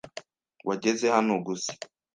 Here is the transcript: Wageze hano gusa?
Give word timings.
Wageze 0.67 1.07
hano 1.17 1.33
gusa? 1.45 1.71